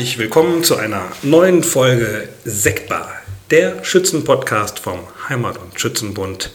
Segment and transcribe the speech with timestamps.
[0.00, 3.12] Herzlich willkommen zu einer neuen Folge Sektbar,
[3.50, 6.52] der Schützenpodcast vom Heimat- und Schützenbund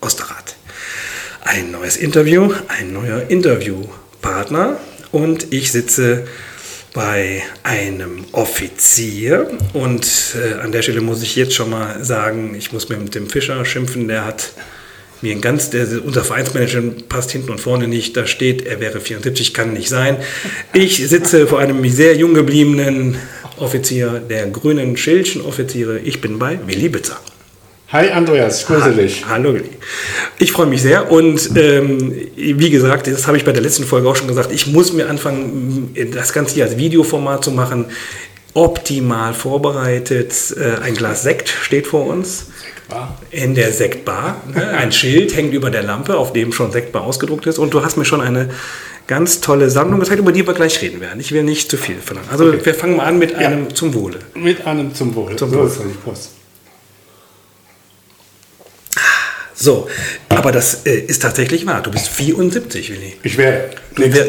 [0.00, 0.54] Osterrad.
[1.42, 4.76] Ein neues Interview, ein neuer Interviewpartner
[5.10, 6.28] und ich sitze
[6.92, 12.72] bei einem Offizier und äh, an der Stelle muss ich jetzt schon mal sagen, ich
[12.72, 14.52] muss mit dem Fischer schimpfen, der hat
[15.24, 19.00] mir ein ganz, der, unser Vereinsmanager passt hinten und vorne nicht, da steht, er wäre
[19.00, 20.18] 74, kann nicht sein.
[20.72, 23.16] Ich sitze vor einem sehr jung gebliebenen
[23.58, 25.98] Offizier der grünen Schildchen-Offiziere.
[25.98, 27.18] Ich bin bei Willi Bitzer.
[27.88, 29.24] Hi Andreas, grüße dich.
[29.26, 29.70] Hallo Willi.
[30.38, 34.08] Ich freue mich sehr und ähm, wie gesagt, das habe ich bei der letzten Folge
[34.08, 37.86] auch schon gesagt, ich muss mir anfangen, das Ganze hier als Videoformat zu machen.
[38.52, 40.34] Optimal vorbereitet.
[40.56, 42.46] Äh, ein Glas Sekt steht vor uns.
[42.84, 43.18] Sektbar.
[43.30, 44.42] In der Sektbar.
[44.54, 44.68] Ne?
[44.68, 47.58] Ein Schild hängt über der Lampe, auf dem schon Sektbar ausgedruckt ist.
[47.58, 48.50] Und du hast mir schon eine
[49.06, 51.18] ganz tolle Sammlung gezeigt, über die wir gleich reden werden.
[51.20, 52.28] Ich will nicht zu viel verlangen.
[52.30, 52.60] Also okay.
[52.62, 53.38] wir fangen mal an mit ja.
[53.38, 54.18] einem zum Wohle.
[54.34, 55.36] Mit einem zum Wohle.
[55.36, 55.68] Zum Wohle.
[55.68, 55.82] So
[59.56, 59.88] So,
[60.28, 61.80] aber das äh, ist tatsächlich wahr.
[61.82, 63.14] Du bist 74, Willi.
[63.22, 63.70] Ich wäre.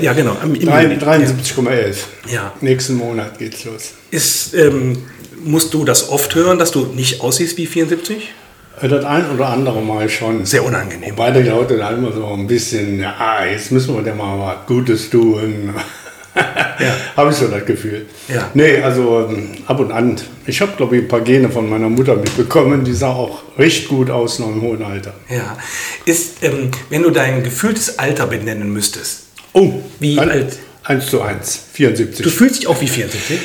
[0.01, 0.37] Ja, genau.
[0.43, 1.95] 73,11.
[2.31, 2.53] Ja.
[2.61, 3.93] Nächsten Monat geht's los.
[4.11, 5.03] Ist, ähm,
[5.43, 8.33] musst du das oft hören, dass du nicht aussiehst wie 74?
[8.81, 10.45] Äh, das ein oder andere Mal schon.
[10.45, 11.11] Sehr unangenehm.
[11.11, 14.67] Wobei die Leute da immer so ein bisschen, ja, jetzt müssen wir dir mal was
[14.67, 15.73] Gutes tun.
[16.35, 16.95] ja.
[17.15, 18.05] Habe ich so das Gefühl.
[18.27, 18.49] Ja.
[18.53, 20.17] Nee, also ähm, ab und an.
[20.45, 22.83] Ich habe, glaube ich, ein paar Gene von meiner Mutter mitbekommen.
[22.83, 25.13] Die sah auch recht gut aus noch im hohen Alter.
[25.29, 25.57] Ja.
[26.05, 29.23] Ist, ähm, wenn du dein gefühltes Alter benennen müsstest.
[29.53, 30.57] Oh, wie alt?
[30.83, 32.23] 1 zu 1, 74.
[32.23, 33.39] Du fühlst dich auch wie 74?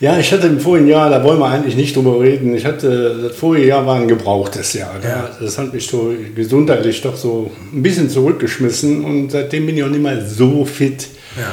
[0.00, 3.20] Ja, ich hatte im vorigen Jahr, da wollen wir eigentlich nicht drüber reden, ich hatte,
[3.22, 4.94] das vorige Jahr war ein gebrauchtes Jahr.
[5.02, 5.30] Ja.
[5.40, 9.88] Das hat mich so gesundheitlich doch so ein bisschen zurückgeschmissen und seitdem bin ich auch
[9.88, 11.52] nicht mehr so fit, ja.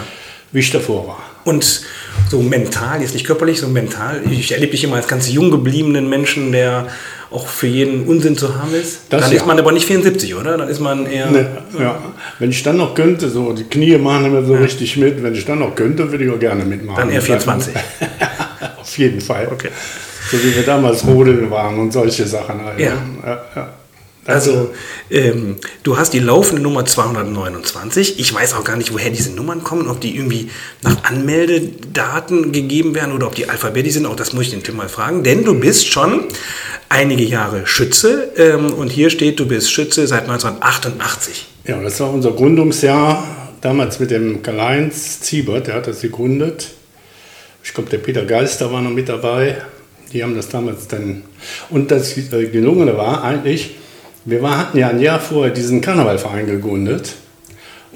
[0.51, 1.23] wie ich davor war.
[1.43, 1.81] Und
[2.29, 6.09] so mental, jetzt nicht körperlich, so mental, ich erlebe dich immer als ganz jung gebliebenen
[6.09, 6.87] Menschen, der
[7.31, 9.03] auch für jeden Unsinn zu haben ist.
[9.09, 9.37] Das dann ja.
[9.37, 10.57] ist man aber nicht 74, oder?
[10.57, 11.31] Dann ist man eher.
[11.31, 11.47] Ne,
[11.79, 11.97] ja.
[12.39, 14.59] Wenn ich dann noch könnte, so die Knie machen immer so ja.
[14.59, 16.99] richtig mit, wenn ich dann noch könnte, würde ich auch gerne mitmachen.
[16.99, 17.73] Dann eher 24.
[18.81, 19.47] Auf jeden Fall.
[19.51, 19.69] Okay.
[20.29, 22.63] So wie wir damals Rodeln waren und solche Sachen.
[22.63, 22.79] Halt.
[22.79, 22.93] Ja.
[23.25, 23.73] ja, ja.
[24.25, 24.71] Also,
[25.09, 28.19] ähm, du hast die laufende Nummer 229.
[28.19, 30.49] Ich weiß auch gar nicht, woher diese Nummern kommen, ob die irgendwie
[30.83, 34.05] nach Anmeldedaten gegeben werden oder ob die alphabetisch sind.
[34.05, 35.23] Auch das muss ich den Tim mal fragen.
[35.23, 36.25] Denn du bist schon
[36.87, 41.47] einige Jahre Schütze ähm, und hier steht, du bist Schütze seit 1988.
[41.65, 43.23] Ja, das war unser Gründungsjahr.
[43.61, 46.69] Damals mit dem Karl-Heinz Ziebert, der hat das gegründet.
[47.63, 49.57] Ich glaube, der Peter Geister war noch mit dabei.
[50.13, 51.23] Die haben das damals dann.
[51.69, 53.75] Und das äh, Gelungene war eigentlich,
[54.25, 57.15] wir hatten ja ein Jahr vorher diesen Karnevalverein gegründet.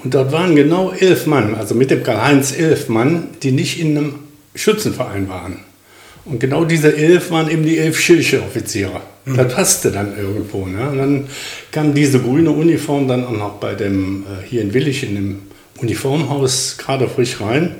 [0.02, 3.96] Und dort waren genau elf Mann, also mit dem Karl-Heinz elf Mann, die nicht in
[3.96, 4.14] einem
[4.54, 5.60] Schützenverein waren.
[6.24, 9.00] Und genau diese elf waren eben die elf Schilche-Offiziere.
[9.24, 9.36] Mhm.
[9.36, 10.66] Das passte dann irgendwo.
[10.66, 10.90] Ne?
[10.90, 11.26] Und dann
[11.70, 15.42] kam diese grüne Uniform dann auch noch bei dem, äh, hier in Willig, in dem
[15.80, 17.76] Uniformhaus gerade frisch rein.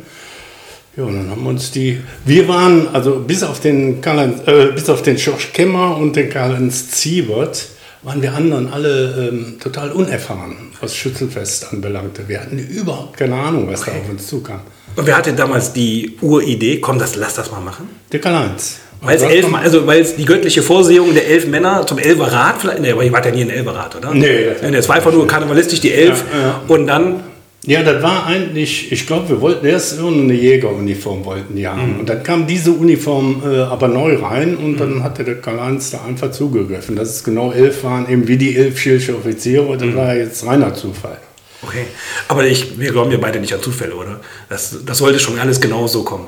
[0.97, 2.01] Ja, und dann haben wir uns die.
[2.25, 6.31] Wir waren, also bis auf den, Karl, äh, bis auf den George Kemmer und den
[6.31, 7.67] Karl-Heinz Ziebert,
[8.03, 12.29] waren wir anderen alle ähm, total unerfahren, was Schützenfest anbelangte.
[12.29, 13.93] Wir hatten überhaupt keine Ahnung, was okay.
[13.95, 14.61] da auf uns zukam.
[14.95, 17.89] Und wer hatte damals die Uridee, komm, das, lass das mal machen?
[18.13, 18.78] Der Karl-Heinz.
[19.03, 22.81] Weil es elf, also weil es die göttliche Vorsehung der elf Männer zum Elberrat, vielleicht,
[22.81, 24.15] nee, aber ihr wart ja nie ein Elberrat, oder?
[24.15, 26.25] Nee, das, nee, das war einfach nur karnevalistisch, die elf.
[26.33, 26.63] Ja, ja.
[26.67, 27.23] Und dann
[27.65, 31.94] ja, das war eigentlich, ich glaube, wir wollten erst irgendeine Jägeruniform wollten die haben.
[31.94, 32.00] Mhm.
[32.00, 34.77] Und dann kam diese Uniform äh, aber neu rein und mhm.
[34.77, 36.95] dann hatte der Karl-Heinz da einfach zugegriffen.
[36.95, 39.77] Dass es genau elf waren, eben wie die elf Schilche Offiziere.
[39.77, 39.97] Das mhm.
[39.97, 41.19] war jetzt reiner Zufall.
[41.62, 41.87] Okay,
[42.28, 44.21] aber ich, wir glauben ja beide nicht an Zufälle, oder?
[44.49, 46.27] Das, das sollte schon alles genau so kommen.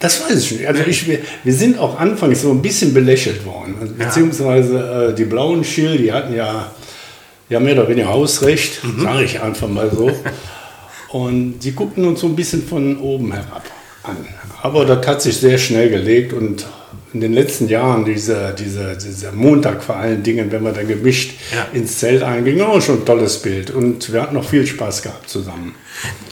[0.00, 0.68] Das weiß ich nicht.
[0.68, 3.76] Also ich, wir, wir sind auch anfangs so ein bisschen belächelt worden.
[3.80, 6.72] Also beziehungsweise äh, die blauen Schild, die hatten ja,
[7.48, 9.02] ja mehr oder weniger Hausrecht, mhm.
[9.02, 10.10] sage ich einfach mal so.
[11.10, 13.64] Und sie guckten uns so ein bisschen von oben herab
[14.02, 14.16] an.
[14.62, 16.66] Aber das hat sich sehr schnell gelegt und
[17.14, 21.32] in den letzten Jahren, dieser, dieser, dieser Montag vor allen Dingen, wenn wir dann gemischt
[21.54, 21.66] ja.
[21.72, 23.70] ins Zelt eingingen, auch schon ein tolles Bild.
[23.70, 25.74] Und wir hatten noch viel Spaß gehabt zusammen.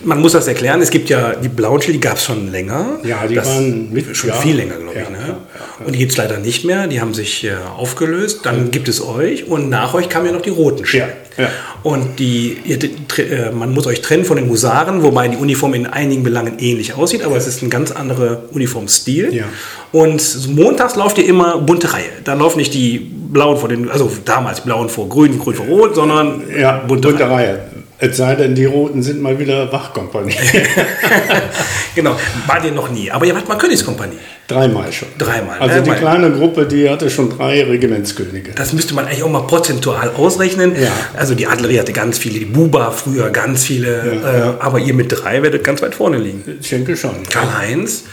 [0.04, 3.00] Man muss das erklären, es gibt ja die blauen Schilde, die gab es schon länger.
[3.04, 4.36] Ja, die das waren mit, schon ja.
[4.36, 5.10] viel länger, glaube ich.
[5.10, 5.36] Ne?
[5.80, 8.40] Ja, und die gibt es leider nicht mehr, die haben sich äh, aufgelöst.
[8.44, 11.12] Dann gibt es euch und nach euch kamen ja noch die roten Schilde.
[11.36, 11.48] Ja.
[11.82, 15.86] Und die, ihr, äh, man muss euch trennen von den Husaren, wobei die Uniform in
[15.86, 19.34] einigen Belangen ähnlich aussieht, aber es ist ein ganz anderer Uniformstil.
[19.34, 19.44] Ja.
[19.92, 22.08] Und montags lauft ihr immer bunte Reihe.
[22.24, 25.94] Da laufen nicht die blauen vor den, also damals blauen vor grün, grün vor rot,
[25.94, 27.48] sondern ja, bunte, bunte Reihe.
[27.48, 27.75] Reihe.
[27.98, 30.34] Es sei denn, die Roten sind mal wieder Wachkompanie.
[31.94, 32.16] genau,
[32.46, 33.10] war dir noch nie.
[33.10, 34.18] Aber ihr wart mal Königskompanie.
[34.48, 35.08] Dreimal schon.
[35.18, 35.58] Dreimal.
[35.58, 38.52] Also Äh, die kleine Gruppe, die hatte schon drei Regimentskönige.
[38.54, 40.74] Das müsste man eigentlich auch mal prozentual ausrechnen.
[40.80, 40.92] Ja.
[41.16, 45.08] Also die Adlerie hatte ganz viele, die Buba früher ganz viele, äh, aber ihr mit
[45.10, 46.44] drei werdet ganz weit vorne liegen.
[46.60, 47.22] Ich denke schon.
[47.30, 48.04] Karl-Heinz,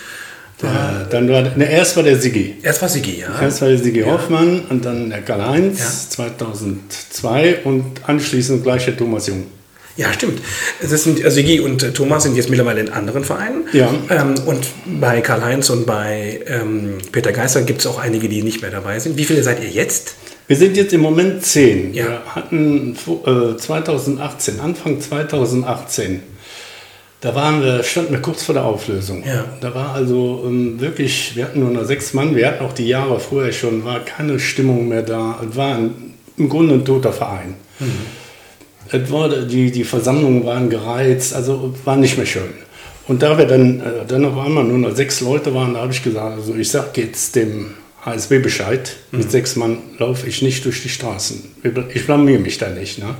[0.64, 0.66] Äh,
[1.10, 2.56] dann war, ne, erst war der Sigi.
[2.64, 3.28] erst war Sigi, ja.
[3.42, 9.28] Erst war der Sigi Hoffmann und dann der Karl-Heinz 2002 und anschließend gleich der Thomas
[9.28, 9.44] Jung.
[9.96, 10.42] Ja, stimmt.
[10.82, 13.66] Das sind, also Sigi und äh, Thomas sind jetzt mittlerweile in anderen Vereinen.
[13.74, 13.94] Ja.
[14.10, 14.68] Ähm, und
[15.00, 19.00] bei Karl-Heinz und bei ähm, Peter Geister gibt es auch einige, die nicht mehr dabei
[19.00, 19.18] sind.
[19.18, 20.16] Wie viele seid ihr jetzt?
[20.48, 21.94] Wir sind jetzt im Moment zehn.
[21.94, 22.06] Ja.
[22.06, 26.22] Wir hatten äh, 2018, Anfang 2018,
[27.22, 29.24] da waren wir, standen wir kurz vor der Auflösung.
[29.26, 29.46] Ja.
[29.62, 32.88] Da war also ähm, wirklich, wir hatten nur noch sechs Mann, wir hatten auch die
[32.88, 35.40] Jahre vorher schon, war keine Stimmung mehr da.
[35.50, 37.56] Es war ein, im Grunde ein toter Verein.
[38.92, 42.50] Es wurde, die, die Versammlungen waren gereizt, also war nicht mehr schön.
[43.08, 45.92] Und da wir dann, äh, dann auf einmal nur noch sechs Leute waren, da habe
[45.94, 47.74] ich gesagt, also ich sage jetzt dem
[48.06, 51.44] HSB Bescheid, mit sechs Mann laufe ich nicht durch die Straßen.
[51.94, 53.00] Ich blamier mich da nicht.
[53.00, 53.16] Ne?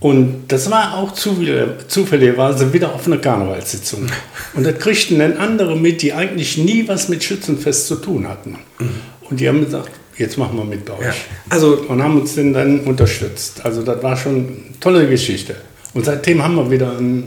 [0.00, 4.06] Und das war auch zufäll- zufälligerweise wieder auf einer Karnevalssitzung.
[4.54, 8.58] Und das kriegten dann andere mit, die eigentlich nie was mit Schützenfest zu tun hatten.
[9.30, 11.04] Und die haben gesagt, jetzt machen wir mit bei euch.
[11.04, 11.14] Ja.
[11.50, 13.64] Also Und haben uns denn dann unterstützt.
[13.64, 15.56] Also das war schon eine tolle Geschichte.
[15.92, 17.24] Und seitdem haben wir wieder eine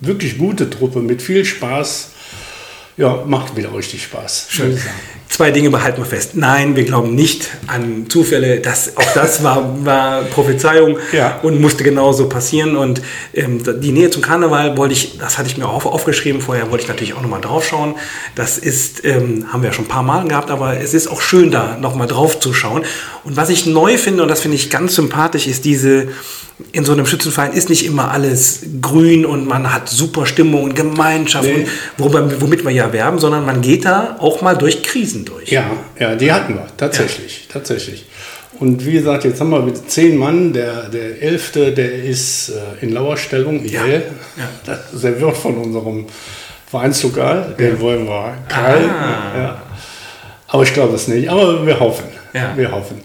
[0.00, 2.10] wirklich gute Truppe mit viel Spaß.
[2.96, 4.46] Ja, macht wieder richtig Spaß.
[4.50, 4.78] Schön.
[5.32, 6.32] Zwei Dinge behalten wir fest.
[6.34, 8.58] Nein, wir glauben nicht an Zufälle.
[8.60, 11.38] Das, auch das war, war Prophezeiung Ja.
[11.42, 12.76] und musste genauso passieren.
[12.76, 13.00] Und
[13.32, 16.82] ähm, die Nähe zum Karneval wollte ich, das hatte ich mir auch aufgeschrieben, vorher wollte
[16.82, 17.94] ich natürlich auch nochmal drauf schauen.
[18.34, 21.20] Das ist, ähm, haben wir ja schon ein paar Mal gehabt, aber es ist auch
[21.22, 22.82] schön, da nochmal drauf zu schauen.
[23.24, 26.08] Und was ich neu finde, und das finde ich ganz sympathisch, ist diese,
[26.72, 30.74] in so einem Schützenverein ist nicht immer alles grün und man hat super Stimmung und
[30.74, 31.66] Gemeinschaft, Nee.
[31.98, 35.50] und womit wir ja werben, sondern man geht da auch mal durch Krisen durch.
[35.50, 38.06] Ja, ja, die hatten wir, tatsächlich, tatsächlich.
[38.58, 42.84] Und wie gesagt, jetzt haben wir mit zehn Mann, der, der Elfte, der ist äh,
[42.84, 44.02] in Lauerstellung, Ja, IL.
[44.36, 44.48] ja.
[44.66, 46.06] Das ist der Wirt von unserem
[46.70, 48.90] Vereinslokal, den wollen wir krallen.
[48.90, 49.38] Ah.
[49.38, 49.62] Ja.
[50.48, 52.04] Aber ich glaube es nicht, aber wir hoffen.
[52.32, 52.56] Ja.
[52.56, 52.98] Wir hoffen.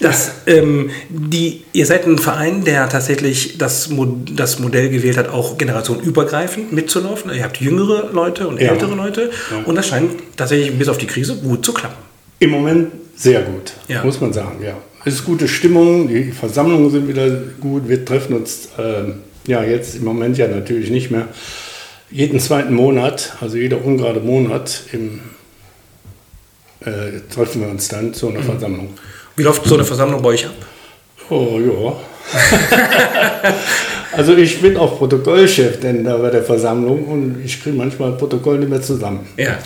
[0.00, 5.28] Das, ähm, die, ihr seid ein Verein, der tatsächlich das, Mo das Modell gewählt hat,
[5.28, 7.32] auch generationenübergreifend mitzulaufen.
[7.34, 8.70] Ihr habt jüngere Leute und Ja.
[8.72, 9.30] ältere Leute
[9.64, 11.96] und das scheint tatsächlich bis auf die Krise gut zu klappen.
[12.38, 14.04] Im Moment sehr gut, Ja.
[14.04, 14.62] muss man sagen.
[14.64, 14.76] Ja.
[15.04, 17.28] Es ist gute Stimmung, die Versammlungen sind wieder
[17.60, 17.88] gut.
[17.88, 21.26] Wir treffen uns ähm, ja jetzt im Moment ja natürlich nicht mehr.
[22.10, 25.20] Jeden zweiten Monat, also jeder ungerade Monat, im,
[26.84, 28.90] äh, treffen wir uns dann zu einer Versammlung.
[29.36, 30.54] Wie läuft so eine Versammlung bei euch ab?
[31.30, 31.96] Oh ja.
[34.16, 38.58] also ich bin auch Protokollchef denn da bei der Versammlung und ich kriege manchmal Protokoll
[38.58, 39.26] nicht mehr zusammen.
[39.36, 39.58] Ja.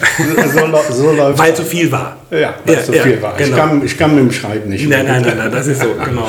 [0.88, 2.16] So, so läuft Weil zu viel war.
[2.30, 3.38] Ja, weil Ja, so ja, viel war.
[3.38, 3.56] Ich, genau.
[3.56, 6.28] kann, ich kann mit dem Schreiben nicht Nein, nein, nein, nein, das ist so, genau.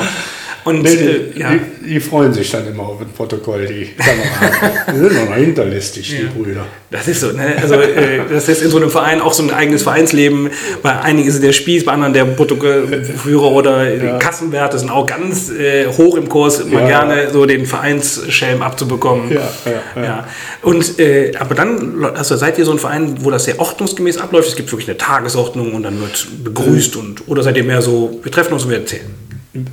[0.64, 1.50] Und Nee, äh, die, ja.
[1.52, 4.94] die, die freuen sich dann immer auf ein Protokoll, die Kameraden.
[4.94, 6.64] die sind noch hinterlistig, die Brüder.
[6.90, 7.32] Das ist so.
[7.32, 7.54] Ne?
[7.60, 10.48] Also, äh, das ist in so einem Verein auch so ein eigenes Vereinsleben.
[10.82, 15.06] Bei einigen ist es der Spieß, bei anderen der Protokollführer oder die Kassenwerte sind auch
[15.06, 16.86] ganz äh, hoch im Kurs, mal Ja.
[17.04, 19.30] gerne so den Vereinsschelm abzubekommen.
[19.32, 19.50] Ja,
[19.96, 20.26] ja, ja.
[20.62, 24.48] Und, äh, aber dann also seid ihr so ein Verein, wo das sehr ordnungsgemäß abläuft.
[24.48, 28.18] Es gibt wirklich eine Tagesordnung und dann wird begrüßt und oder seid ihr mehr so,
[28.22, 29.23] wir treffen uns und wir erzählen.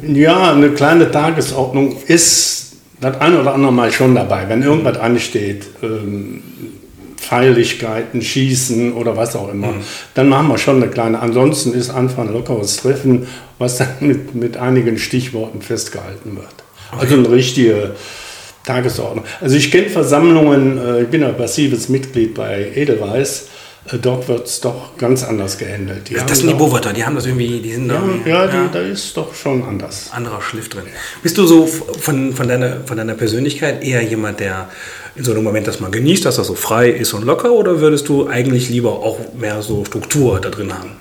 [0.04, 5.66] Ja, eine kleine Tagesordnung ist das ein oder andere Mal schon dabei, wenn irgendwas ansteht.
[5.82, 6.44] Ähm,
[7.18, 9.74] Feierlichkeiten, Schießen oder was auch immer.
[10.16, 11.20] Dann machen wir schon eine kleine.
[11.20, 16.54] Ansonsten ist einfach ein lockeres Treffen, was dann mit, mit einigen Stichworten festgehalten wird.
[17.00, 17.96] Also eine richtige
[18.66, 19.24] Tagesordnung.
[19.40, 23.48] Also ich kenne Versammlungen, äh, ich bin ein passives Mitglied bei Edelweiss.
[23.90, 26.10] Äh, Dort wird es doch ganz anders gehandelt.
[26.10, 28.02] Die Das, sind die Boverter, die haben das irgendwie, die sind da.
[28.26, 30.10] Ja, die, da ist doch schon anders.
[30.12, 30.84] anderer Schliff drin.
[31.24, 34.70] Bist du so von, von, deiner, von deiner Persönlichkeit eher jemand, der
[35.16, 37.82] in so einem Moment das mal genießt, dass das so frei ist und locker, oder
[37.82, 40.92] würdest du eigentlich lieber auch mehr so Struktur da drin haben?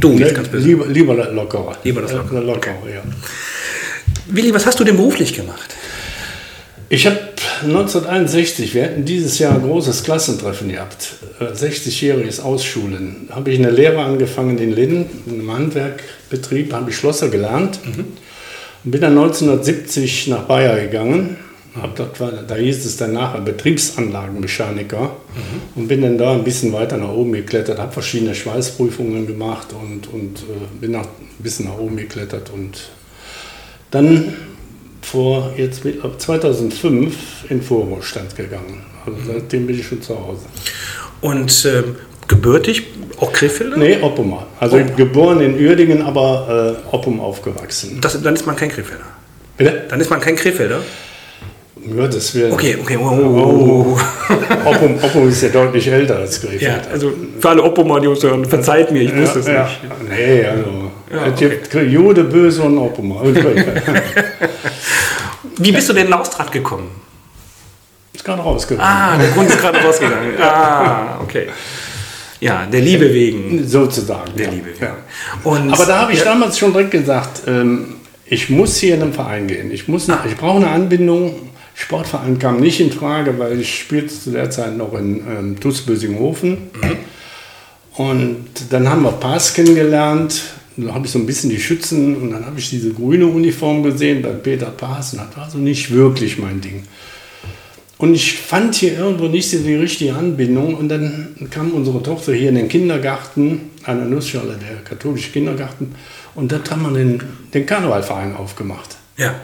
[0.00, 0.76] Du, jetzt ganz persönlich.
[0.76, 1.76] Lieber, lieber das Lockere.
[1.84, 3.02] Lieber das Äh, Lockere, Lockere, ja.
[4.26, 5.74] Willi, was hast du denn beruflich gemacht?
[6.90, 7.18] Ich habe
[7.62, 13.28] 1961, wir hatten dieses Jahr ein großes Klassentreffen gehabt, äh, 60-jähriges Ausschulen.
[13.30, 17.80] Habe ich eine Lehre angefangen in Linden, in einem Handwerkbetrieb, habe ich Schlosser gelernt.
[18.84, 21.36] Und bin dann 1970 nach Bayer gegangen.
[21.80, 25.16] Hab dort, da hieß es dann nachher Betriebsanlagenmechaniker
[25.74, 30.12] und bin dann da ein bisschen weiter nach oben geklettert, habe verschiedene Schweißprüfungen gemacht und,
[30.12, 32.88] und äh, bin nach, ein bisschen nach oben geklettert und
[33.90, 34.34] dann
[35.02, 38.84] vor jetzt mit, ab 2005 in Vorruhestand gegangen.
[39.06, 40.42] Also seitdem bin ich schon zu Hause.
[41.20, 42.84] Und ähm, gebürtig
[43.20, 43.76] auch Krefelder?
[43.76, 44.46] Nee, Oppuma.
[44.60, 47.98] Also geboren in Uerdingen, aber äh, Oppum aufgewachsen.
[48.00, 49.04] Das, dann ist man kein Krefelder.
[49.56, 49.84] Bitte?
[49.88, 50.80] Dann ist man kein Krefelder.
[51.84, 52.52] Um Gottes Willen.
[52.52, 52.96] Okay, okay.
[52.96, 54.68] Oh, oh, oh.
[54.68, 56.62] Oppum, Oppum ist ja deutlich älter als Krefeld.
[56.62, 59.80] Ja, also für alle Oppumer, die uns hören, verzeiht mir, ich wusste es ja, nicht.
[59.82, 60.16] Ja.
[60.16, 60.87] Nee, also.
[61.10, 62.78] Ja, es gibt Jude, Böse und.
[62.78, 63.82] Und Krefeld.
[65.58, 66.90] Wie bist du denn in Austrad gekommen?
[68.18, 68.90] ist gerade rausgekommen.
[68.90, 70.34] Ah, der Grund ist gerade rausgegangen.
[70.40, 71.48] Ah, okay.
[72.40, 73.66] Ja, der Liebe wegen.
[73.66, 74.32] Sozusagen.
[74.36, 74.52] Der ja.
[74.52, 74.84] Liebe wegen.
[74.84, 74.96] Ja.
[75.44, 77.94] Und, Aber da habe ich damals schon direkt gesagt, ähm,
[78.26, 79.70] ich muss hier in einen Verein gehen.
[79.70, 81.34] Ich, muss eine, ich brauche eine Anbindung.
[81.74, 85.82] Sportverein kam nicht in Frage, weil ich spielte zu der Zeit noch in ähm, TuS
[85.82, 86.70] Bösinghofen.
[87.96, 90.42] Und dann haben wir Pass kennengelernt.
[90.78, 93.82] Da habe ich so ein bisschen die Schützen und dann habe ich diese grüne Uniform
[93.82, 96.84] gesehen bei Peter Paas und das war so nicht wirklich mein Ding.
[97.98, 100.76] Und ich fand hier irgendwo nicht so die richtige Anbindung.
[100.76, 105.96] Und dann kam unsere Tochter hier in den Kindergarten, an der Nussschale, der katholische Kindergarten.
[106.36, 107.20] Und dort haben wir den,
[107.52, 108.96] den Karnevalverein aufgemacht.
[109.16, 109.34] ja,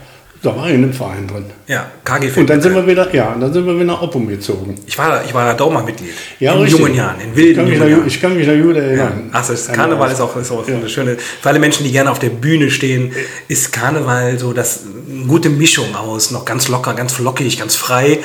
[0.45, 1.45] Da war ich in einem Verein drin.
[1.65, 4.75] ja, KG Und dann sind wir wieder, ja, dann sind wir wieder nach Oppum gezogen.
[4.85, 6.11] Ich war, ich war da Dauma-Mitglied.
[6.39, 6.79] Ja, in richtig.
[6.79, 8.05] jungen Jahren, in wilden jungen noch, Jahren.
[8.05, 9.31] ich kann mich noch gut erinnern.
[9.31, 11.17] Ach, das Karneval ist auch, ist auch eine schöne.
[11.17, 13.11] Für alle Menschen, die gerne auf der Bühne stehen,
[13.47, 18.19] ist Karneval so das eine gute Mischung aus, noch ganz locker, ganz flockig, ganz frei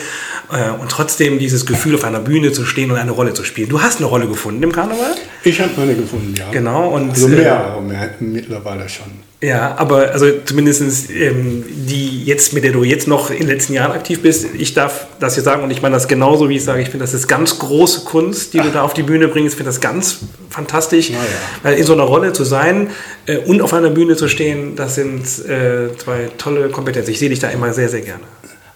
[0.52, 3.70] äh, und trotzdem dieses Gefühl, auf einer Bühne zu stehen und eine Rolle zu spielen.
[3.70, 5.14] Du hast eine Rolle gefunden im Karneval?
[5.42, 6.50] Ich habe meine gefunden, ja.
[6.50, 6.88] Genau.
[6.88, 9.29] Und, Also äh, mehrere mehr, mittlerweile schon.
[9.42, 13.72] Ja, aber also zumindest ähm, die jetzt, mit der du jetzt noch in den letzten
[13.72, 16.64] Jahren aktiv bist, ich darf das hier sagen und ich meine das genauso, wie ich
[16.64, 19.54] sage, ich finde, das ist ganz große Kunst, die du da auf die Bühne bringst.
[19.54, 20.18] Ich finde das ganz
[20.50, 21.16] fantastisch, ja.
[21.62, 22.90] weil in so einer Rolle zu sein
[23.24, 27.10] äh, und auf einer Bühne zu stehen, das sind äh, zwei tolle Kompetenzen.
[27.10, 28.24] Ich sehe dich da immer sehr, sehr gerne.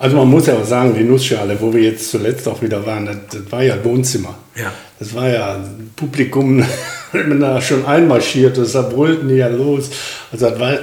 [0.05, 3.07] Also man muss ja auch sagen, die Nussschale, wo wir jetzt zuletzt auch wieder waren,
[3.07, 4.35] das, das war ja Wohnzimmer.
[4.55, 4.71] Ja.
[4.99, 5.65] Das war ja
[5.97, 6.63] Publikum,
[7.13, 9.89] wenn man da schon einmarschiert ist, da brüllten die ja los.
[10.31, 10.77] Also das war,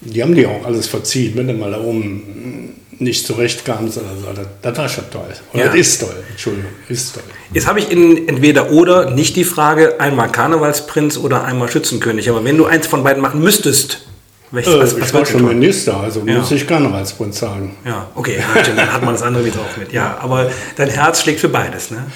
[0.00, 4.26] die haben die auch alles verziehen, wenn du mal da oben nicht zurechtkamst oder so.
[4.34, 5.22] Das, das war schon toll.
[5.52, 5.70] Oder Ja.
[5.70, 7.22] das ist toll, Entschuldigung, ist toll.
[7.52, 12.28] Jetzt habe ich in entweder oder nicht die Frage, einmal Karnevalsprinz oder einmal Schützenkönig.
[12.30, 14.08] Aber wenn du eins von beiden machen müsstest,
[14.54, 15.48] welches, Äh, was, ich was war würdest du schon?
[15.48, 16.38] Minister, also Ja.
[16.38, 17.76] muss ich Karnevalsprinz sagen.
[17.84, 18.38] Ja, okay,
[18.76, 19.92] dann hat man das andere wieder auch mit.
[19.92, 22.06] Ja, aber dein Herz schlägt für beides, ne?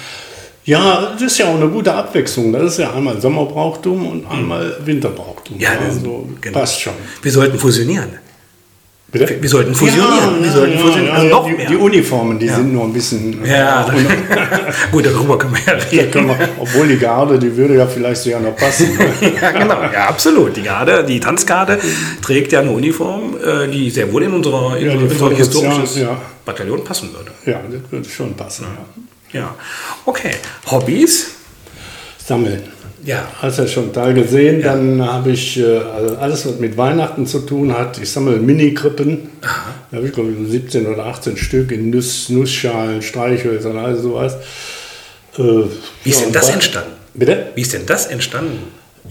[0.65, 2.53] Ja, das ist ja auch eine gute Abwechslung.
[2.53, 5.57] Das ist ja einmal Sommerbrauchtum und einmal Winterbrauchtum.
[5.59, 6.59] Ja, das- also genau.
[6.59, 6.93] passt schon.
[7.23, 8.09] Wir sollten fusionieren.
[9.11, 9.41] Bitte?
[9.41, 10.43] Wir sollten fusionieren.
[10.43, 11.15] wir sollten fusionieren.
[11.15, 13.43] Also noch die, die Uniformen, die sind nur ein bisschen.
[13.43, 14.07] ja, und,
[14.91, 16.27] gut, darüber können wir ja reden.
[16.27, 18.87] wir, obwohl die Garde, die würde ja vielleicht sogar noch passen.
[19.41, 19.81] Ja, genau.
[19.91, 20.55] Ja, absolut.
[20.55, 21.79] Die Garde, die Tanzgarde
[22.21, 26.21] trägt ja eine Uniform, äh, die sehr wohl in unserer, in Ja, unser historisches ja.
[26.45, 27.31] Bataillon passen würde.
[27.45, 28.65] ja, das würde schon passen.
[29.33, 29.39] Ja.
[29.39, 29.55] Ja.
[30.05, 30.31] Okay.
[30.69, 31.31] Hobbys?
[32.23, 32.61] Sammeln.
[33.05, 33.27] Ja.
[33.41, 37.39] Hast ja schon Teil gesehen, dann habe ich äh, also alles, was mit Weihnachten zu
[37.39, 37.99] tun hat.
[38.01, 39.29] Ich sammle Mini-Krippen.
[39.41, 44.35] Da habe ich, glaube ich, 17 oder 18 Stück in Nuss, Nussschalen, Streichhölzern, all sowas.
[45.37, 46.91] Äh, Wie ist ja, denn und das entstanden?
[47.13, 47.47] Bitte?
[47.55, 48.59] Wie ist denn das entstanden?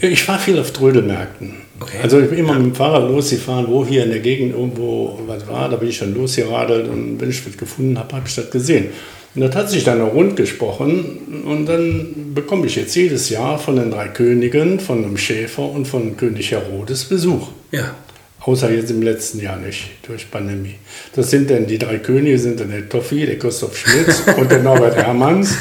[0.01, 1.57] Ich fahre viel auf Trödelmärkten.
[1.81, 1.99] Okay.
[2.03, 5.47] Also ich bin immer mit dem Fahrrad losgefahren, wo hier in der Gegend irgendwo was
[5.49, 8.51] war, da bin ich dann losgeradelt und wenn ich was gefunden habe, habe ich das
[8.51, 8.87] gesehen.
[9.35, 13.59] Und das hat sich dann auch rund gesprochen und dann bekomme ich jetzt jedes Jahr
[13.59, 17.49] von den drei Königen, von dem Schäfer und von König Herodes Besuch.
[17.71, 17.95] Ja.
[18.41, 20.77] Außer jetzt im letzten Jahr nicht, durch Pandemie.
[21.15, 24.61] Das sind dann die drei Könige, sind dann der Toffi, der Christoph Schmitz und der
[24.61, 25.57] Norbert Hermanns.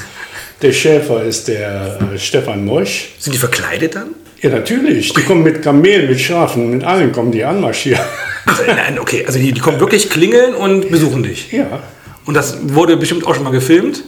[0.62, 3.10] Der Schäfer ist der äh, Stefan Mosch.
[3.20, 4.16] Sind die verkleidet dann?
[4.42, 5.14] Ja, natürlich.
[5.14, 8.04] Die kommen mit Kamelen, mit Schafen, mit allen kommen die anmarschieren.
[8.46, 9.26] Also, nein, okay.
[9.26, 11.52] Also die, die kommen wirklich klingeln und besuchen dich.
[11.52, 11.84] Ja.
[12.28, 14.04] Und das wurde bestimmt auch schon mal gefilmt?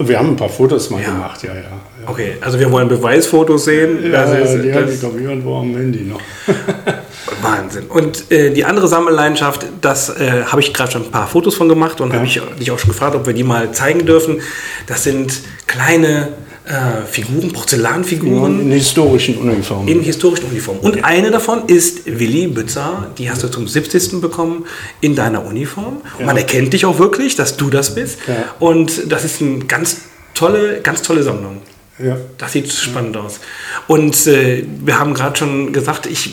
[0.00, 1.60] Wir haben ein paar Fotos mal gemacht, ja, ja.
[1.60, 1.70] ja.
[2.06, 3.98] Okay, also wir wollen Beweisfotos sehen.
[4.12, 6.20] Ja, Das ist- die das- ich, glaube ich, irgendwo am Handy noch.
[7.42, 7.86] Wahnsinn.
[7.86, 11.68] Und äh, die andere Sammelleidenschaft, das äh, habe ich gerade schon ein paar Fotos von
[11.68, 14.40] gemacht und habe ich dich auch schon gefragt, ob wir die mal zeigen dürfen.
[14.86, 15.32] Das sind
[15.66, 16.28] kleine
[16.68, 19.88] äh, Figuren, Porzellanfiguren In historischen Uniformen.
[19.88, 20.80] in historischen Uniformen.
[20.82, 24.20] Und eine davon ist Willi Bützer, die hast du zum 70.
[24.20, 24.66] bekommen
[25.00, 26.02] in deiner Uniform.
[26.18, 28.18] Und Man erkennt dich auch wirklich, dass du das bist.
[28.26, 28.34] Ja.
[28.58, 30.02] Und das ist eine ganz
[30.34, 31.62] tolle, ganz tolle Sammlung.
[31.98, 32.16] ja.
[32.36, 33.40] Das sieht spannend aus.
[33.86, 36.30] Und äh, wir haben gerade schon gesagt, ich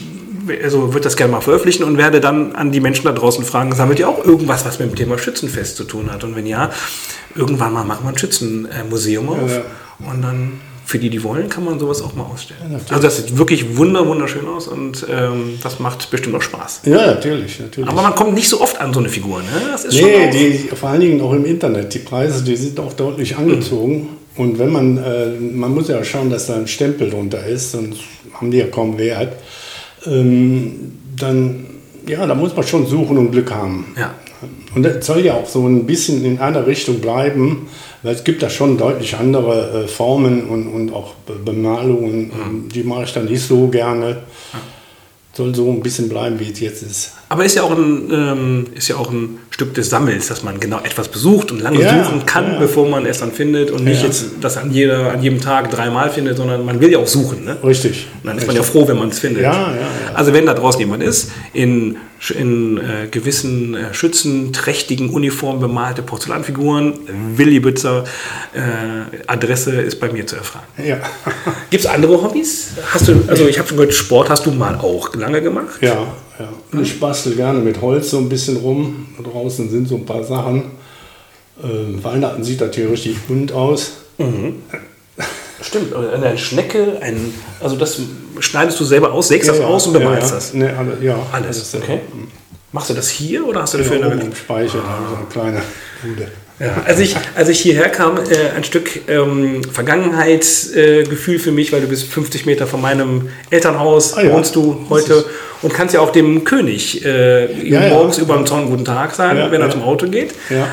[0.63, 3.74] also würde das gerne mal veröffentlichen und werde dann an die Menschen da draußen fragen,
[3.74, 6.24] sammelt ihr auch irgendwas, was mit dem Thema Schützenfest zu tun hat?
[6.24, 6.70] Und wenn ja,
[7.36, 9.50] irgendwann mal machen wir ein Schützenmuseum auf.
[9.51, 9.62] Ja.
[9.99, 12.71] Und dann für die, die wollen, kann man sowas auch mal ausstellen.
[12.71, 16.81] Ja, also das sieht wirklich wunder, wunderschön aus und ähm, das macht bestimmt auch Spaß.
[16.85, 17.89] Ja, natürlich, natürlich.
[17.89, 19.47] Aber man kommt nicht so oft an so eine Figur, ne?
[19.71, 21.93] Das ist Nee, die, vor allen Dingen auch im Internet.
[21.93, 24.09] Die Preise, die sind auch deutlich angezogen.
[24.37, 28.01] Und wenn man, äh, man muss ja schauen, dass da ein Stempel drunter ist, sonst
[28.33, 29.33] haben die ja kaum Wert.
[30.05, 31.65] Ähm, dann,
[32.07, 33.95] ja, da muss man schon suchen und Glück haben.
[33.97, 34.13] Ja.
[34.75, 37.67] Und das soll ja auch so ein bisschen in einer Richtung bleiben,
[38.12, 42.83] es gibt da schon deutlich andere äh, Formen und, und auch Be Bemalungen, ähm, die
[42.83, 44.24] mache ich dann nicht so gerne.
[45.38, 47.12] Soll so ein bisschen bleiben, wie es jetzt ist.
[47.27, 50.60] Aber ist ja, auch ein, ähm, ist ja auch ein Stück des Sammels, dass man
[50.62, 52.60] genau etwas besucht und lange Ja, suchen kann, ja.
[52.60, 54.08] bevor man es dann findet und nicht Ja.
[54.08, 57.44] jetzt das an, jeder, an jedem Tag dreimal findet, sondern man will ja auch suchen.
[57.44, 57.58] Ne?
[57.63, 58.08] Richtig.
[58.24, 59.44] Und dann ist man ja froh, wenn man es findet.
[59.44, 59.88] Ja, ja, ja.
[60.13, 61.98] Also wenn da draußen jemand ist, in,
[62.38, 66.94] in äh, gewissen äh, schützenträchtigen Uniformen bemalte Porzellanfiguren,
[67.36, 68.04] Willi Bützer,
[68.54, 68.60] äh,
[69.27, 70.65] Adresse ist bei mir zu erfragen.
[70.86, 70.98] Ja.
[71.70, 72.70] Gibt es andere Hobbys?
[72.94, 75.82] Hast du, also ich habe schon gehört, Sport hast du mal auch lange gemacht.
[75.82, 76.08] Ja,
[76.39, 76.79] ja.
[76.82, 79.08] Ich bastel gerne mit Holz so ein bisschen rum.
[79.17, 80.72] Da draußen sind so ein paar Sachen.
[81.63, 83.94] Ähm, Weihnachten sieht das hier richtig bunt aus.
[85.62, 88.00] Stimmt, eine Schnecke, ein, also das
[88.39, 90.36] schneidest du selber aus, sägst das Ja, aus und ja, bemalst ja.
[90.36, 90.53] das.
[90.53, 91.86] Nee, alle, ja, Alles, selber.
[91.86, 92.00] okay.
[92.72, 94.22] Machst du das hier oder hast du Ja, dafür oben eine...
[94.25, 95.62] im Speicher, da haben wir so eine kleine
[96.03, 96.32] Bude.
[96.59, 98.21] Ja, als ich, als ich hierher kam, äh,
[98.55, 104.13] ein Stück ähm, Vergangenheitsgefühl äh, für mich, weil du bist 50 Meter von meinem Elternhaus,
[104.15, 104.31] Ah ja.
[104.33, 105.25] wohnst du heute
[105.62, 107.89] und kannst ja auch dem König äh, Ja, ja.
[107.89, 109.74] morgens über dem Zaun guten Tag sagen, Ja, wenn er ja.
[109.74, 110.33] zum Auto geht.
[110.50, 110.67] Ja.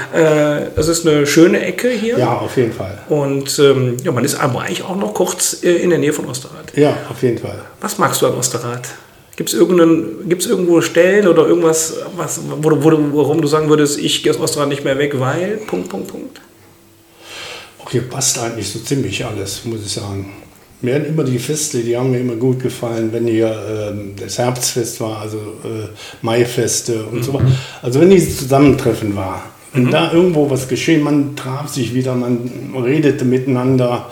[0.58, 2.18] Äh, es ist eine schöne Ecke hier.
[2.18, 2.98] Ja, auf jeden Fall.
[3.08, 6.26] Und ähm, ja, man ist aber eigentlich auch noch kurz äh, in der Nähe von
[6.26, 6.76] Osterrad.
[6.76, 7.58] Ja, auf jeden Fall.
[7.80, 8.82] Was magst du an Osterrad?
[9.36, 9.54] Gibt es
[10.28, 12.78] gibt's irgendwo Stellen oder irgendwas, was, wo, du-
[13.46, 16.40] sagen würdest, ich gehe aus Osterrad nicht mehr weg, weil, Punkt, Punkt, Punkt.
[17.82, 20.32] Auch hier passt eigentlich so ziemlich alles, muss ich sagen.
[20.82, 23.54] Mir haben immer die Feste, die haben mir immer gut gefallen, wenn hier
[23.94, 25.88] ähm, das Herbstfest war, also äh,
[26.22, 27.46] Maifeste und so weiter.
[27.80, 32.50] Also wenn dieses Zusammentreffen war, wenn da irgendwo was geschehen, man traf sich wieder, man
[32.84, 34.10] redete miteinander.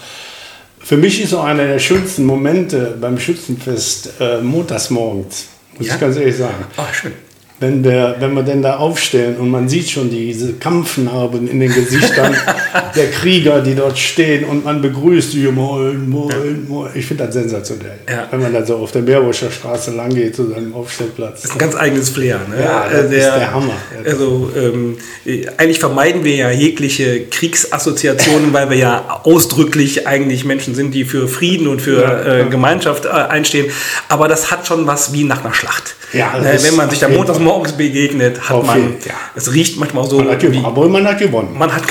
[0.83, 5.47] Für mich ist so einer der schönsten Momente beim Schützenfest äh, montags morgens,
[5.79, 5.95] muss Ja?
[5.95, 6.65] ich ganz ehrlich sagen.
[6.77, 7.13] Ah, schön.
[7.61, 11.73] Wenn wir, wenn wir denn da aufstellen und man sieht schon diese Kampfnarben in den
[11.73, 12.35] Gesichtern
[12.97, 16.91] der Krieger, die dort stehen und man begrüßt die, moin, moin, moin.
[16.95, 17.99] Ich finde das sensationell.
[18.09, 18.27] Ja.
[18.31, 21.43] Wenn man dann so auf der Meerwascher Straße lang geht zu seinem Aufstellplatz.
[21.43, 22.41] Das ist ein ganz eigenes Flair.
[22.49, 22.63] Ne?
[22.63, 23.75] Ja, das ist der Hammer.
[24.07, 24.97] Also ähm,
[25.27, 31.05] äh, eigentlich vermeiden wir ja jegliche Kriegsassoziationen, weil wir ja ausdrücklich eigentlich Menschen sind, die
[31.05, 32.49] für Frieden und für Ja, äh.
[32.49, 33.71] Gemeinschaft äh, einstehen.
[34.09, 35.95] Aber das hat schon was wie nach einer Schlacht.
[36.13, 37.39] Ja, äh, ist wenn man sich da montags.
[37.51, 39.15] Morgens begegnet, hat Auf man, jeden- ja.
[39.35, 40.63] es riecht manchmal so Man hat wie.
[40.65, 41.57] Aber man hat gewonnen.
[41.59, 41.83] man hat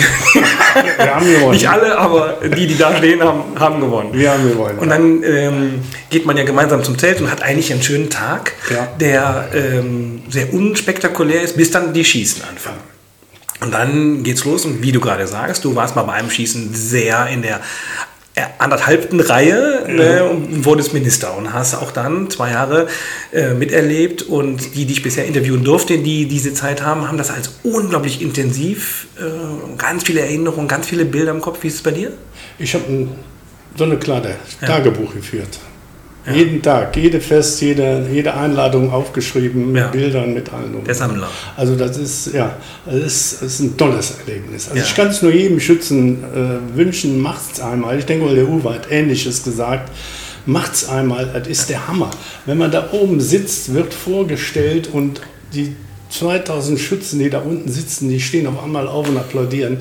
[0.98, 1.52] Wir haben gewonnen.
[1.52, 4.10] nicht alle, aber die, die da stehen, haben, haben gewonnen.
[4.13, 4.80] Wir haben gewonnen.
[4.80, 8.54] Und dann ähm, geht man ja gemeinsam zum Zelt und hat eigentlich einen schönen Tag,
[8.69, 8.88] Ja.
[9.00, 12.80] der ähm, sehr unspektakulär ist, bis dann die Schießen anfangen.
[13.62, 16.74] Und dann geht's los und wie du gerade sagst, du warst mal bei einem Schießen
[16.74, 17.60] sehr in der
[18.58, 22.88] anderthalbten Reihe ne, und wurdest Minister und hast auch dann zwei Jahre
[23.32, 27.32] äh, miterlebt und die, die ich bisher interviewen durfte, die diese Zeit haben, haben das
[27.32, 31.60] als unglaublich intensiv, äh, ganz viele Erinnerungen, ganz viele Bilder im Kopf.
[31.63, 32.12] Wie ist es bei dir?
[32.58, 33.10] Ich habe ein,
[33.75, 35.60] so eine kleine Tagebuch geführt.
[36.32, 39.84] Jeden Tag, jede Fest, jede, jede Einladung aufgeschrieben, Ja.
[39.84, 40.84] mit Bildern, mit allem.
[40.84, 41.27] Der Sammler.
[41.58, 42.55] Also das ist, ja,
[42.86, 44.67] das ist, das ist ein tolles Erlebnis.
[44.67, 44.86] Also Ja.
[44.86, 47.97] ich kann es nur jedem Schützen äh, wünschen, macht's einmal.
[47.97, 49.91] Ich denke der Uwe hat Ähnliches gesagt.
[50.45, 52.12] Macht's einmal, das ist der Hammer.
[52.45, 55.21] Wenn man da oben sitzt, wird vorgestellt und
[55.53, 55.75] die
[56.12, 59.77] 2000 Schützen, die da unten sitzen, die stehen auf einmal auf und applaudieren.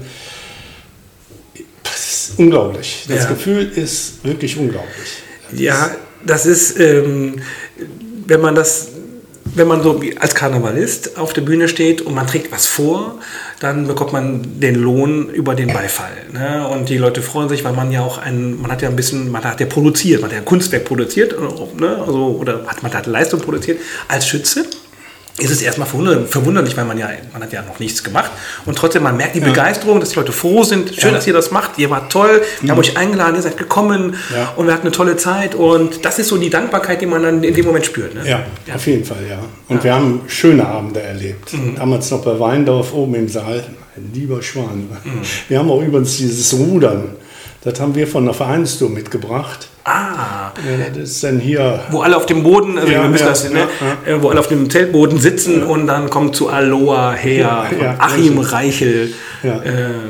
[1.83, 3.05] Das ist unglaublich.
[3.09, 3.29] Das Ja.
[3.31, 5.09] Gefühl ist wirklich unglaublich.
[5.53, 5.91] Ja,
[6.25, 7.41] das ist, ähm,
[8.27, 8.89] wenn man das,
[9.55, 13.19] wenn man so als Karnevalist auf der Bühne steht und man trägt was vor,
[13.61, 16.13] dann bekommt man den Lohn über den Beifall.
[16.33, 16.69] Ne?
[16.69, 19.33] Und die Leute freuen sich, weil man ja auch ein, man hat ja ein bisschen,
[19.33, 21.97] man hat ja produziert, man hat ja ein Kunstwerk produziert, äh, ne?
[21.99, 24.65] also, oder hat, man hat Leistung produziert als Schütze.
[25.39, 28.31] Ist es erstmal verwunder- verwunderlich, weil man ja, man hat ja noch nichts gemacht.
[28.67, 30.95] Und trotzdem, man merkt die Begeisterung, dass die Leute froh sind.
[30.97, 31.17] Schön, Ja.
[31.17, 31.79] dass ihr das macht.
[31.79, 32.43] Ihr wart toll.
[32.61, 34.17] Wir haben euch eingeladen, ihr seid gekommen.
[34.35, 34.53] Ja.
[34.57, 35.55] Und wir hatten eine tolle Zeit.
[35.55, 38.15] Und das ist so die Dankbarkeit, die man dann in dem Moment spürt.
[38.15, 38.29] Ne?
[38.29, 39.39] Ja, auf jeden Fall, ja.
[39.69, 41.53] Und wir haben schöne Abende erlebt.
[41.77, 43.65] Damals noch bei Weindorf oben im Saal.
[44.13, 44.89] Lieber Schwan.
[45.49, 47.11] Wir haben auch übrigens dieses Rudern.
[47.65, 49.69] Das haben wir von der Vereinstour mitgebracht.
[49.91, 51.81] Ah, Ja, das ist dann hier.
[51.91, 53.61] Wo alle auf dem Boden, also Ja, ja, das, ne,
[54.07, 57.67] ja, äh, wo alle auf dem Zeltboden sitzen und dann kommt zu Aloha her
[57.99, 58.39] Achim.
[58.39, 59.49] Reichel äh,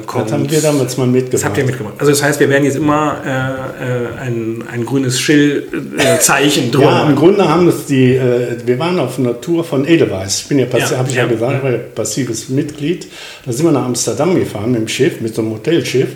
[0.07, 0.27] kommt.
[0.27, 1.35] Das haben wir damals mal mitgebracht.
[1.35, 1.95] Das habt ihr mitgemacht.
[1.99, 7.09] Also das heißt, wir werden jetzt immer äh, äh, ein, ein grünes Schill-Zeichen drüber Ja,
[7.09, 7.17] im.
[7.17, 10.41] Grunde haben das die, äh, wir waren auf einer Tour von Edelweiss.
[10.43, 13.07] Ich bin ja, passi- habe ich ja, gesagt, ich war passives Mitglied.
[13.45, 16.09] Da sind wir nach Amsterdam gefahren mit dem Schiff, mit so einem Hotelschiff.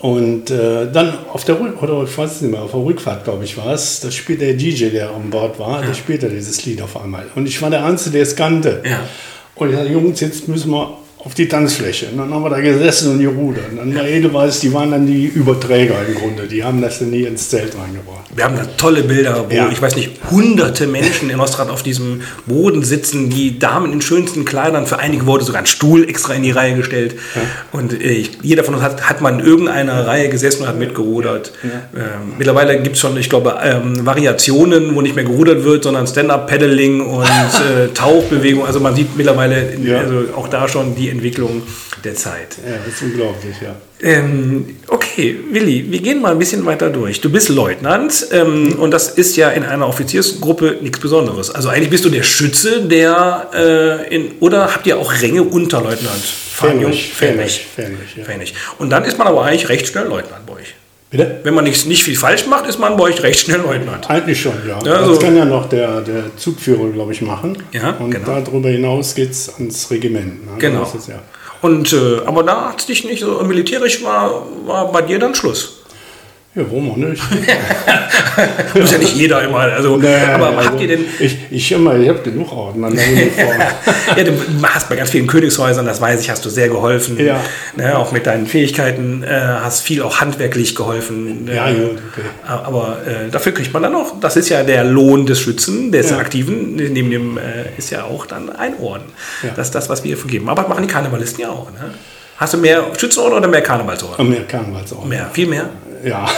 [0.00, 3.44] Und äh, dann auf der Rück oder ich weiß nicht mehr, auf der Rückfahrt, glaube
[3.44, 6.80] ich, war es, da spielt der DJ, der an Bord war, der spielte dieses Lied
[6.82, 7.26] auf einmal.
[7.34, 8.82] Und ich war der Einzige, der es kannte.
[8.84, 9.00] Ja.
[9.56, 12.06] Und ich sagte, Jungs, jetzt müssen wir auf die Tanzfläche.
[12.12, 13.70] Und dann haben wir da gesessen und gerudert.
[13.72, 16.46] Und dann der Edelweiss, die waren dann die Überträger im Grunde.
[16.46, 18.24] Die haben das dann nie ins Zelt reingebracht.
[18.36, 19.68] Wir haben da tolle Bilder, wo, Ja.
[19.72, 24.44] ich weiß nicht, hunderte Menschen in Ostrad auf diesem Boden sitzen, die Damen in schönsten
[24.44, 24.86] Kleidern.
[24.86, 27.16] Für einige wurde sogar ein Stuhl extra in die Reihe gestellt.
[27.72, 31.52] Und äh, jeder von uns hat, hat mal in irgendeiner Reihe gesessen und hat mitgerudert.
[31.64, 36.06] Ähm, mittlerweile gibt es schon, ich glaube, ähm, Variationen, wo nicht mehr gerudert wird, sondern
[36.06, 38.64] Stand-Up-Paddling und äh, Tauchbewegung.
[38.64, 39.98] Also man sieht mittlerweile Ja.
[39.98, 41.62] also auch da schon die Entwicklung
[42.04, 42.56] der Zeit.
[42.64, 43.76] Ja, das ist unglaublich, ja.
[44.00, 47.20] Ähm, okay, Willi, wir gehen mal ein bisschen weiter durch.
[47.20, 51.50] Du bist Leutnant ähm, und das ist ja in einer Offiziersgruppe nichts Besonderes.
[51.50, 55.82] Also eigentlich bist du der Schütze, der äh, in oder habt ihr auch Ränge unter
[55.82, 56.24] Leutnant?
[56.24, 56.92] Fahnenjung?
[56.92, 58.24] Fähnrich, Fähnrich.
[58.24, 58.54] Fähnrich.
[58.78, 60.74] Und dann ist man aber eigentlich recht schnell Leutnant bei euch.
[61.10, 61.40] Bitte?
[61.42, 64.10] Wenn man nicht, nicht viel falsch macht, ist man bei euch recht schnell Leutnant.
[64.10, 64.78] Eigentlich schon, ja.
[64.84, 67.56] Ja, das so- kann ja noch der, der Zugführer, glaube ich, machen.
[67.72, 68.40] Ja, Und genau.
[68.40, 70.44] darüber hinaus geht es ans Regiment.
[70.44, 70.52] Ne?
[70.58, 70.80] Genau.
[70.80, 71.20] Das ist ja.
[71.62, 75.77] Und, äh, aber da hat dich nicht so militärisch war, war bei dir dann Schluss.
[76.54, 77.22] Ja, warum auch nicht?
[78.74, 79.58] Muss ja nicht jeder immer.
[79.60, 82.96] Also, Nee, aber also habt ihr denn Ich, ich, immer, ich habe genug Orden an
[82.96, 83.60] der Uniform.
[84.16, 84.32] ja, du
[84.62, 87.18] hast bei ganz vielen Königshäusern, das weiß ich, hast du sehr geholfen.
[87.24, 87.38] Ja.
[87.76, 91.48] Ne, auch mit deinen Fähigkeiten äh, hast viel auch handwerklich geholfen.
[91.52, 92.26] Ja, äh, gut, okay.
[92.46, 96.10] Aber äh, dafür kriegt man dann noch, das ist ja der Lohn des Schützen, des
[96.10, 96.16] Ja.
[96.16, 97.42] Aktiven, neben dem äh,
[97.76, 99.04] ist ja auch dann ein Orden.
[99.42, 99.50] Ja.
[99.54, 100.48] Das ist das, was wir vergeben.
[100.48, 101.70] Aber das machen die Karnevalisten ja auch.
[101.72, 101.92] Ne?
[102.38, 104.28] Hast du mehr Schützenorden oder mehr Karnevalsorden?
[104.28, 105.08] Mehr Karnevalsorden.
[105.08, 105.68] Mehr, viel mehr.
[106.04, 106.28] Ja.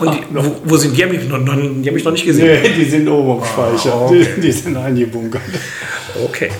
[0.00, 0.96] Und die, wo, wo sind die?
[0.96, 1.38] Die habe ich, noch-
[1.82, 2.62] die nicht gesehen.
[2.62, 3.94] Nee, die sind oben am Speicher.
[3.94, 4.26] Ah, okay.
[4.36, 5.42] die, die sind eingebunkert.
[6.24, 6.50] Okay.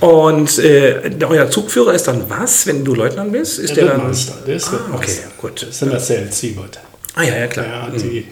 [0.00, 0.96] Und äh,
[1.28, 3.58] euer Zugführer ist dann was, wenn du Leutnant bist?
[3.58, 4.00] Ist der, Der dann.
[4.02, 5.62] Rittmeister, der ist Ah, okay, gut.
[5.62, 6.80] Das ist der Marcel Siebert.
[7.14, 7.66] Ah ja, ja klar.
[7.66, 8.26] Der hat die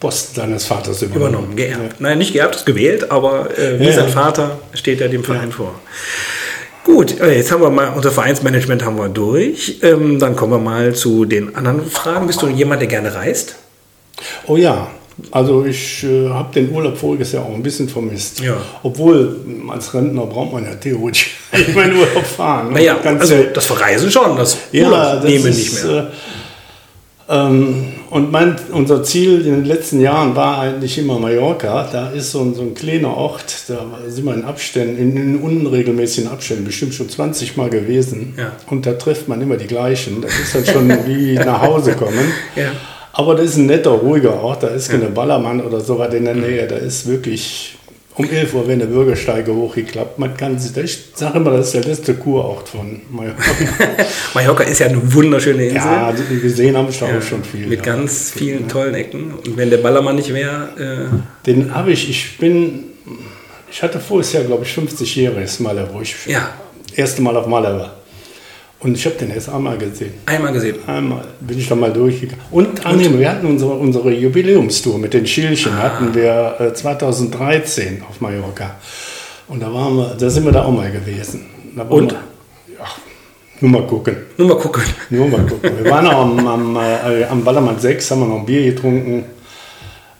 [0.00, 1.28] Posten seines Vaters übernommen.
[1.34, 2.00] Übernommen, geerbt.
[2.00, 4.10] Nein, nicht geerbt, ist gewählt, aber äh, wie Ja, sein ja.
[4.12, 5.74] Vater steht er dem Verein vor.
[6.84, 9.78] Gut, äh, jetzt haben wir mal unser Vereinsmanagement haben wir durch.
[9.82, 12.26] Ähm, dann kommen wir mal zu den anderen Fragen.
[12.26, 13.56] Bist du jemand, der gerne reist?
[14.46, 14.88] Oh ja,
[15.30, 18.40] also ich äh, habe den Urlaub voriges Jahr auch ein bisschen vermisst.
[18.40, 18.56] Ja.
[18.82, 22.68] Obwohl, m, als Rentner braucht man ja theoretisch nicht meinen Urlaub fahren.
[22.68, 22.74] ne?
[22.74, 26.12] Naja, also das Verreisen schon, das ja, Urlaub das nehmen ist, nicht mehr.
[27.28, 31.88] Äh, ähm, und mein, unser Ziel in den letzten Jahren war eigentlich immer Mallorca.
[31.90, 35.36] Da ist so ein, so ein kleiner Ort, da sind wir in Abständen, in, in
[35.36, 38.34] unregelmäßigen Abständen, bestimmt schon 20 Mal gewesen.
[38.36, 38.52] Ja.
[38.70, 40.22] Und da trifft man immer die gleichen.
[40.22, 42.32] Das ist dann schon wie nach Hause kommen.
[42.56, 42.72] Ja.
[43.12, 44.64] Aber das ist ein netter, ruhiger Ort.
[44.64, 46.66] Da ist keine Ballermann oder so was in der Nähe.
[46.66, 47.76] Da ist wirklich
[48.16, 50.18] um 11 Uhr, wenn der Bürgersteige hochgeklappt.
[50.18, 53.42] Man kann sich, ich sage immer, das ist der letzte Kurort von Mallorca.
[54.34, 55.76] Mallorca ist ja eine wunderschöne Insel.
[55.76, 57.66] ja, gesehen habe ich da auch schon viel.
[57.66, 57.84] mit ja.
[57.84, 59.34] ganz vielen tollen Ecken.
[59.34, 62.84] Und wenn der Ballermann nicht wäre, äh, Den habe ich, ich bin,
[63.70, 63.98] ich hatte
[64.32, 66.50] Jahr, glaube ich, 50-jähriges Malle, wo ich Ja.
[66.94, 67.96] erste Mal auf Malle war.
[68.84, 70.12] Und ich habe den erst einmal gesehen.
[70.26, 70.76] einmal gesehen.
[70.86, 72.44] Einmal bin ich da mal durchgegangen.
[72.50, 75.84] Und, nee, wir hatten unsere, unsere Jubiläumstour mit den Schildchen, Ah.
[75.84, 78.76] hatten wir äh, 2013 auf Mallorca.
[79.48, 81.46] Und da, waren wir, da sind wir da auch mal gewesen.
[81.88, 82.12] Und?
[82.12, 82.84] Wir, ja,
[83.60, 84.16] nur mal gucken.
[84.36, 84.82] Nur mal gucken.
[85.08, 85.70] Nur mal gucken.
[85.82, 89.24] Wir waren auch am, am, äh, am Ballermann 6, haben wir noch ein Bier getrunken.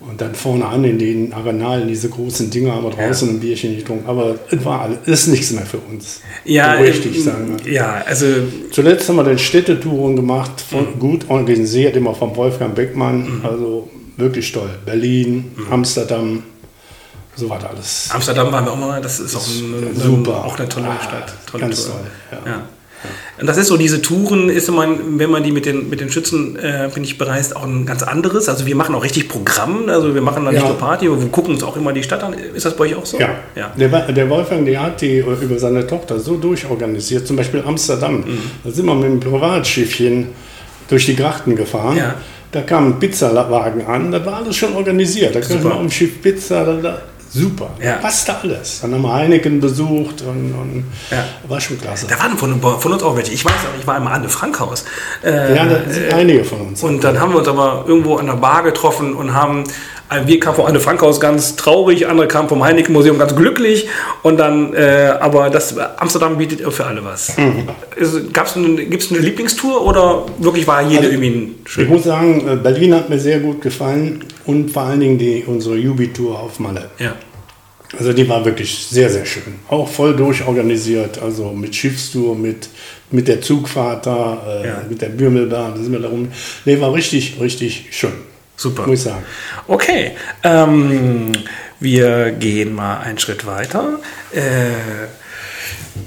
[0.09, 3.77] Und dann vorne an in den Arenalen, diese großen Dinger, haben wir draußen ein Bierchen
[3.77, 4.07] getrunken.
[4.09, 6.21] Aber es war alles, es ist nichts mehr für uns.
[6.45, 7.57] Ja, So richtig ähm, sagen.
[7.65, 7.73] wir.
[7.73, 8.27] ja, also
[8.71, 13.39] Zuletzt haben wir dann Städtetouren gemacht, von, gut organisiert, immer vom Wolfgang Beckmann.
[13.39, 13.47] Mhm.
[13.47, 14.71] Also wirklich toll.
[14.85, 16.43] Berlin, Amsterdam,
[17.37, 18.09] so war das alles.
[18.13, 20.45] Amsterdam waren wir auch mal, das ist auch, eine, Super.
[20.45, 21.33] auch eine tolle Ah, Stadt.
[21.51, 21.95] Tolle ganz Tour.
[21.95, 22.51] toll, ja.
[22.53, 22.63] Ja.
[23.41, 26.11] Und das ist so, diese Touren ist immer, wenn man die mit den, mit den
[26.11, 28.49] Schützen, äh, bin ich bereist, auch ein ganz anderes.
[28.49, 30.69] Also wir machen auch richtig Programm, also wir machen dann nicht Ja.
[30.69, 32.35] nur Party, aber wir gucken uns auch immer die Stadt an.
[32.35, 33.19] Ist das bei euch auch so?
[33.19, 33.73] Ja, ja.
[33.77, 38.19] Der, der Wolfgang, der hat die über seine Tochter so durchorganisiert, zum Beispiel Amsterdam.
[38.21, 38.39] Mhm.
[38.63, 40.29] Da sind wir mit dem Privatschiffchen
[40.89, 41.97] durch die Grachten gefahren.
[41.97, 42.15] Ja.
[42.53, 45.35] Da kam ein Pizzawagen an, da war alles schon organisiert.
[45.35, 45.75] Da können Super.
[45.75, 47.03] wir am Schiff Pizza, da, da,
[47.35, 47.95] super, Ja.
[47.97, 48.81] passte alles.
[48.81, 51.25] Dann haben wir Heineken besucht und, und Ja.
[51.49, 52.07] war schon klasse.
[52.09, 53.33] Da waren von, von uns auch welche.
[53.33, 54.85] Ich weiß auch, ich war im Anne Frankhaus.
[55.25, 56.83] Äh, ja, da sind einige von uns.
[56.83, 59.65] Und dann haben wir uns aber irgendwo an der Bar getroffen und haben
[60.27, 63.89] wir kamen vom Anne Frank Haus ganz traurig, andere kamen vom Heineken Museum ganz glücklich
[64.23, 67.37] und dann, äh, aber das Amsterdam bietet für alle was.
[67.37, 67.69] Mhm.
[68.89, 71.85] Gibt es eine Lieblingstour oder wirklich war jede also, irgendwie ein schön?
[71.85, 75.45] Ich muss sagen, äh, Berlin hat mir sehr gut gefallen und vor allen Dingen die,
[75.47, 76.91] unsere Jubi-Tour auf Malle.
[76.99, 77.15] Ja.
[77.99, 79.43] Also die war wirklich sehr, sehr schön.
[79.69, 82.69] Auch voll durchorganisiert, also mit Schiffstour, mit,
[83.11, 84.83] mit der Zugfahrt da, äh, ja.
[84.89, 86.29] mit der Bürmelbahn, da sind wir darum.
[86.65, 88.13] Nee, war richtig, richtig schön.
[88.57, 88.87] Super.
[88.87, 89.25] Muss ich sagen.
[89.67, 90.13] Okay,
[90.43, 91.33] ähm,
[91.81, 94.01] wir gehen mal einen Schritt weiter.
[94.33, 95.11] Äh,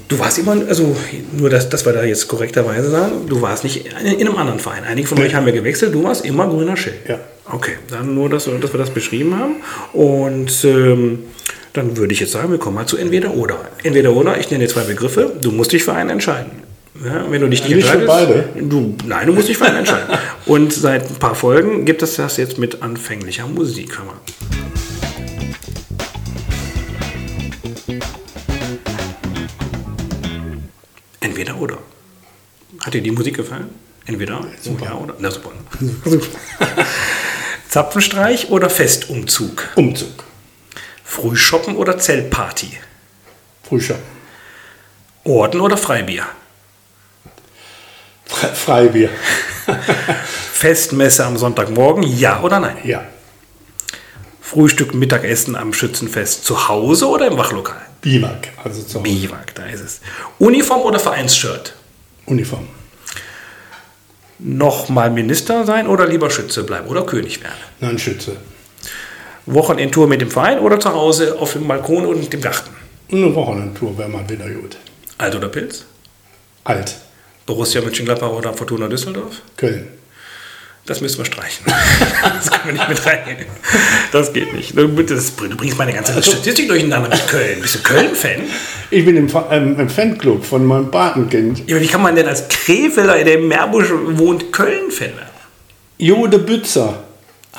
[0.08, 0.96] du warst immer, also
[1.32, 4.60] nur, dass, dass wir da jetzt korrekterweise sagen, du warst nicht in, in einem anderen
[4.60, 4.84] Verein.
[4.84, 7.08] Einige von euch haben wir gewechselt, du warst immer grüner Schild.
[7.08, 7.18] Ja.
[7.50, 9.56] Okay, dann nur, dass, dass wir das beschrieben haben.
[9.92, 11.20] Und ähm,
[11.72, 13.58] dann würde ich jetzt sagen, wir kommen mal zu entweder oder.
[13.82, 16.67] Entweder oder, ich nenne dir zwei Begriffe, du musst dich für einen entscheiden.
[17.04, 18.48] Ja, wenn du nicht, nicht entscheidest, für beide.
[18.60, 20.18] Du, nein, du musst dich für einen entscheiden.
[20.46, 23.98] Und seit ein paar Folgen gibt es das jetzt mit anfänglicher Musik.
[23.98, 24.14] Hör mal.
[31.20, 31.78] Entweder oder.
[32.80, 33.70] Hat dir die Musik gefallen?
[34.06, 34.86] Entweder super.
[34.86, 35.14] ja oder.
[35.18, 35.52] Na super.
[37.68, 39.68] Zapfenstreich oder Festumzug?
[39.76, 40.24] Umzug.
[41.04, 42.70] Frühshoppen oder Zeltparty?
[43.62, 44.02] Frühshoppen.
[45.24, 46.26] Orden oder Freibier?
[48.54, 49.10] Freibier.
[50.52, 52.76] Festmesse am Sonntagmorgen, ja oder nein?
[52.84, 53.04] Ja.
[54.40, 57.82] Frühstück, Mittagessen am Schützenfest zu Hause oder im Wachlokal?
[58.00, 59.02] Biwak, also zu Hause.
[59.02, 60.00] Biwak, da ist es.
[60.38, 61.74] Uniform oder Vereinsshirt?
[62.26, 62.66] Uniform.
[64.38, 67.58] Nochmal Minister sein oder lieber Schütze bleiben oder König werden?
[67.80, 68.36] Nein, Schütze.
[69.46, 72.70] Wochenendtour mit dem Verein oder zu Hause auf dem Balkon und dem Garten?
[73.10, 74.76] Eine Wochenendtour wäre mal wieder gut.
[75.18, 75.84] Alt oder Pilz?
[76.64, 76.96] Alt.
[77.48, 79.40] Borussia Mönchengladbach oder Fortuna Düsseldorf?
[79.56, 79.88] Köln.
[80.84, 81.64] Das müssen wir streichen.
[82.22, 83.46] das können wir nicht mit reinnehmen.
[84.12, 84.76] Das geht nicht.
[84.76, 87.62] Du, bringst meine ganze also, Statistik durcheinander mit Köln.
[87.62, 88.42] Bist du Köln-Fan?
[88.90, 91.62] Ich bin im, ähm, im, Fanclub von meinem Patenkind.
[91.66, 95.28] Ja, aber wie kann man denn als Krefelder, der im Meerbusch wohnt, Köln-Fan werden?
[95.96, 97.02] Jode Bützer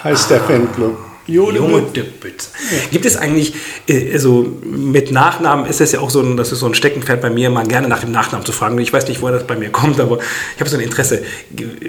[0.04, 0.36] heißt ah.
[0.36, 0.98] der Fanclub.
[1.30, 2.52] Junge Düppitz.
[2.92, 3.54] Gibt es eigentlich,
[3.88, 7.22] äh, also mit Nachnamen ist das ja auch so ein, das ist so ein Steckenpferd
[7.22, 8.78] bei mir, mal gerne nach dem Nachnamen zu fragen.
[8.80, 10.20] Ich weiß nicht, woher das bei mir kommt, aber
[10.56, 11.24] ich habe so ein Interesse.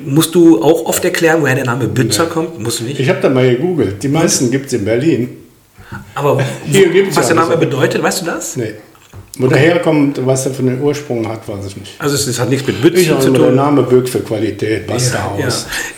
[0.05, 2.31] Musst du auch oft erklären, woher der Name Bützer nee.
[2.31, 2.61] kommt?
[2.61, 3.00] Musst du nicht?
[3.00, 4.03] Ich habe da mal gegoogelt.
[4.03, 5.37] Die meisten gibt es in Berlin.
[6.14, 8.57] Aber Hier wo, was der Name bedeutet, weißt du das?
[8.57, 8.74] Nee.
[9.38, 9.55] Wo okay.
[9.55, 11.95] der herkommt, was er für einen Ursprung hat, weiß ich nicht.
[12.01, 13.43] Also es, hat nichts mit Bützen zu tun.
[13.43, 15.49] Der Name birgt für Qualität, was ja, Ja.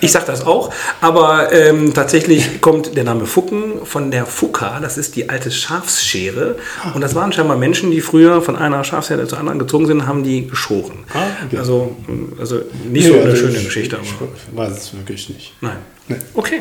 [0.01, 4.99] Ich sage das auch, aber ähm, tatsächlich kommt der Name Fucken von der Fuka, das
[4.99, 6.57] ist die alte Schafsschere.
[6.83, 6.93] Ah.
[6.93, 10.25] Und das waren scheinbar Menschen, die früher von einer Schafsherde zur anderen gezogen sind, haben
[10.25, 11.05] die geschoren.
[11.15, 11.57] Ah, okay.
[11.57, 11.97] also,
[12.39, 13.99] also nicht nee, so eine also schöne ich, Geschichte.
[14.03, 15.55] Ich weiß es wirklich nicht.
[15.63, 15.79] Nein.
[16.09, 16.17] Nee.
[16.35, 16.61] Okay.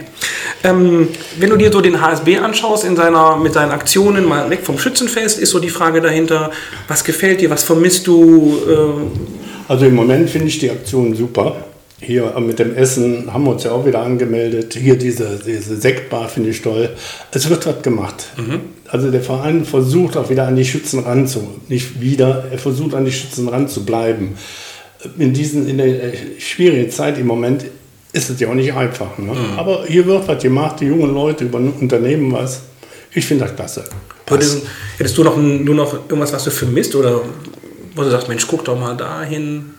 [0.63, 1.07] Ähm,
[1.39, 4.77] wenn du dir so den HSB anschaust in seiner, mit seinen Aktionen, mal weg vom
[4.77, 6.51] Schützenfest, ist so die Frage dahinter,
[6.87, 8.59] was gefällt dir, was vermisst du?
[8.67, 9.71] Äh?
[9.71, 11.65] Also im Moment finde ich die Aktion super.
[11.99, 14.73] Hier mit dem Essen haben wir uns ja auch wieder angemeldet.
[14.73, 16.89] Hier diese, diese Sektbar finde ich toll.
[17.31, 18.25] Es wird was gemacht.
[18.37, 18.61] Mhm.
[18.87, 23.05] Also der Verein versucht auch wieder an die Schützen ranzu, nicht wieder, er versucht an
[23.05, 24.33] die Schützen ranzubleiben.
[25.17, 27.65] In, diesen, in der schwierigen Zeit im Moment
[28.13, 29.17] ist es ja auch nicht einfach.
[29.17, 29.33] Ne?
[29.33, 29.57] Mhm.
[29.57, 32.61] Aber hier wird was gemacht, die jungen Leute unternehmen was.
[33.13, 33.85] Ich finde das klasse.
[34.27, 34.63] Hättest,
[34.97, 37.21] hättest du noch, nur noch irgendwas, was du vermisst oder
[37.95, 39.71] wo du sagst, Mensch, guck doch mal dahin?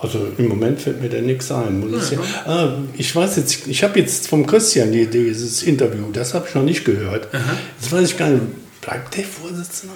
[0.00, 1.82] Also im Moment fällt mir da nichts ein.
[1.90, 6.34] Ja, ich, ah, ich weiß jetzt, ich habe jetzt vom Christian die, dieses Interview, das
[6.34, 7.28] habe ich noch nicht gehört.
[7.34, 7.56] Aha.
[7.80, 8.42] Jetzt weiß ich gar nicht,
[8.82, 9.94] bleibt der Vorsitzende?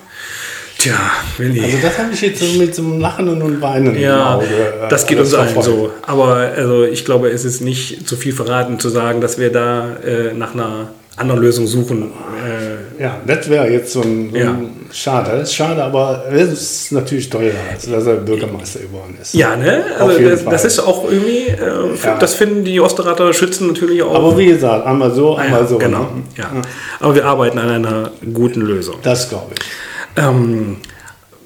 [0.79, 0.95] Tja,
[1.37, 1.61] Willi.
[1.61, 4.47] Also das habe ich jetzt so mit so einem Lachen und Weinen ja, im Auge.
[4.47, 5.91] Äh, das geht uns allen so.
[6.07, 9.97] Aber also ich glaube, es ist nicht zu viel verraten zu sagen, dass wir da
[9.97, 12.13] äh, nach einer anderen Lösung suchen.
[12.47, 14.51] Äh, ja, das wäre jetzt so ein, so ja.
[14.51, 15.33] ein Schade.
[15.33, 17.53] Das ist schade, aber es ist natürlich toll,
[17.91, 19.35] dass er Bürgermeister geworden ist.
[19.35, 19.85] Ja, ne?
[19.99, 21.57] Also das, das, ist auch irgendwie, äh,
[22.05, 22.17] ja.
[22.19, 24.15] das finden die Osterater Schützen natürlich auch.
[24.15, 25.79] Aber wie gesagt, einmal so, einmal ah, ja, so.
[25.79, 26.23] Genau, ne?
[26.37, 26.53] ja.
[27.01, 28.95] Aber wir arbeiten an einer guten Lösung.
[29.03, 29.88] Das glaube ich.
[30.17, 30.79] Ähm,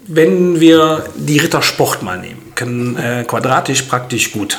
[0.06, 4.58] wenn wir die Rittersport mal nehmen, können äh, quadratisch praktisch gut.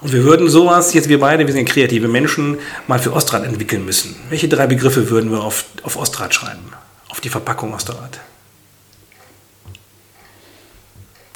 [0.00, 3.84] Und wir würden sowas, jetzt wir beide, wir sind kreative Menschen, mal für Ostrad entwickeln
[3.84, 4.16] müssen.
[4.30, 6.72] Welche drei Begriffe würden wir auf, auf Ostrad schreiben?
[7.10, 8.20] Auf die Verpackung Ostrad?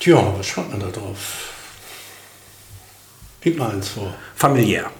[0.00, 1.50] Tja, was schreibt man da drauf?
[3.40, 4.14] Gib mal eins vor.
[4.34, 4.90] Familiär.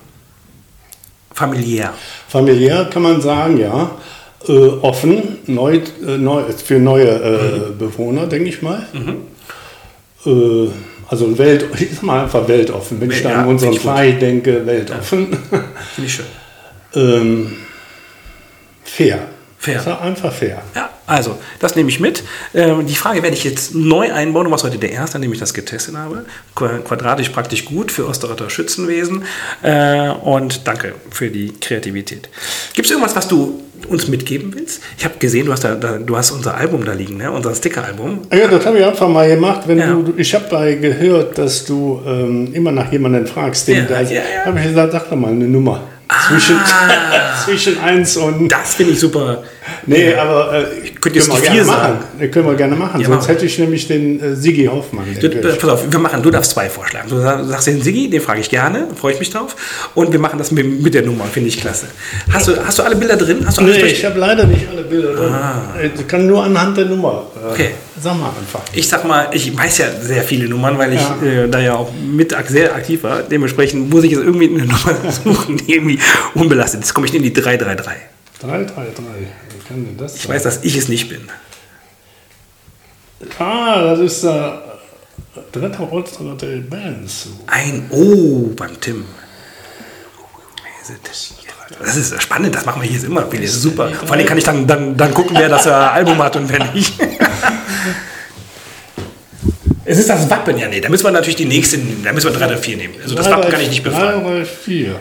[1.32, 1.94] Familiär.
[2.28, 3.90] Familiär kann man sagen, ja
[4.52, 5.76] offen neu,
[6.06, 7.78] äh, neu, für neue äh, mhm.
[7.78, 8.86] Bewohner, denke ich mal.
[8.92, 9.16] Mhm.
[10.26, 10.70] Äh,
[11.08, 13.00] also Welt, ich sag mal einfach weltoffen.
[13.00, 15.28] Wenn ich da ja, an unseren Verein denke, weltoffen.
[15.50, 15.64] Ja.
[15.94, 16.26] Finde ich schön.
[16.94, 17.52] Ähm,
[18.84, 19.28] fair.
[19.58, 19.76] Fair.
[19.76, 20.60] Das war einfach fair.
[20.74, 22.22] Ja, also, das nehme ich mit.
[22.52, 24.44] Ähm, die Frage werde ich jetzt neu einbauen.
[24.44, 26.26] Du warst heute der Erste, an dem ich das getestet habe.
[26.54, 29.24] Qu- Quadratisch praktisch gut für Osterretter Schützenwesen.
[29.62, 32.28] Äh, und danke für die Kreativität.
[32.74, 34.80] Gibt es irgendwas, was du uns mitgeben willst?
[34.98, 37.30] Ich habe gesehen, du hast, da, da, du hast unser Album da liegen, ne?
[37.30, 38.20] unser Sticker-Album.
[38.32, 39.62] Ja, das habe ich einfach mal gemacht.
[39.66, 39.86] Wenn Ja.
[39.92, 44.10] du, ich habe gehört, dass du ähm, immer nach jemandem fragst, den Ja, da ja,
[44.12, 44.20] ja.
[44.46, 45.82] habe ich gesagt, sag doch mal eine Nummer.
[46.28, 46.56] Zwischen,
[47.44, 48.48] zwischen 1 und.
[48.48, 49.42] Das finde ich super.
[49.86, 51.66] Nee, aber äh, jetzt können wir gerne machen.
[51.82, 51.98] sagen.
[52.18, 53.00] Nee, können wir gerne machen.
[53.00, 55.04] Ja, Sonst machen hätte ich nämlich den äh, Sigi Hoffmann.
[55.20, 57.08] Du, äh, pass auf, wir machen, du darfst zwei vorschlagen.
[57.08, 59.56] Du sag- sagst den Siggi, den frage ich gerne, freue ich mich drauf.
[59.94, 61.86] Und wir machen das mit, mit der Nummer, finde ich klasse.
[62.30, 63.42] Hast du, hast du alle Bilder drin?
[63.46, 65.34] Hast Nee, ich habe leider nicht alle Bilder drin.
[65.98, 67.26] Ich kann nur anhand der Nummer.
[67.36, 67.50] Äh, Ah.
[67.52, 67.70] Okay.
[68.02, 68.60] Sag mal einfach.
[68.72, 71.44] Ich sag mal, ich weiß ja sehr viele Nummern, weil ich Ja.
[71.44, 73.22] äh, da ja auch mit sehr aktiv war.
[73.22, 75.98] Dementsprechend muss ich jetzt irgendwie eine Nummer suchen, die irgendwie
[76.34, 76.92] unbelastet ist.
[76.94, 78.02] Komme ich in die 333.
[78.40, 79.04] 333.
[79.50, 81.28] Wie kann denn das Ich weiß, dass ich es nicht bin.
[83.38, 84.50] Ah, das ist äh,
[85.52, 87.28] dritter Ortsrat der Bands.
[87.46, 89.04] Ein O beim Tim.
[91.80, 93.22] Das ist spannend, das machen wir hier immer.
[93.22, 93.88] Das ist super.
[93.88, 96.72] Vor allem kann ich dann, dann, dann gucken, wer das äh, Album hat und wer
[96.72, 96.94] nicht.
[99.86, 102.02] Es ist das Wappen, ja, nee, da müssen wir natürlich die nächste nehmen.
[102.02, 102.94] Da müssen wir 3 oder 4 nehmen.
[103.02, 104.24] Also das Wappen kann ich nicht befragen.
[104.24, 104.96] 3, 4.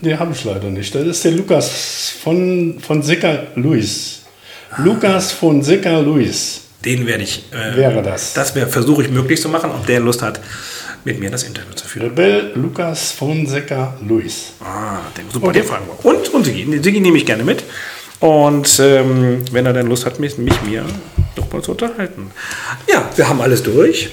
[0.00, 0.94] Den habe ich leider nicht.
[0.94, 4.22] Das ist der Lukas von, von Sicker Luis.
[4.78, 7.44] Lukas von Sicker Luis Den werde ich.
[7.50, 8.34] Äh, wäre das.
[8.34, 10.40] Das versuche ich möglich zu machen, ob der Lust hat,
[11.04, 12.08] mit mir das Interview zu führen.
[12.08, 14.52] Rebell Lukas von Sicker Luis.
[14.60, 16.04] Ah, den, super, den fragen wir.
[16.04, 16.64] Und, und Sigi.
[16.82, 17.64] Sigi nehme ich gerne mit.
[18.20, 20.84] Und ähm, wenn er dann Lust hat, mich, mich mir
[21.34, 22.30] doch mal zu unterhalten.
[22.90, 24.10] Ja, wir haben alles durch.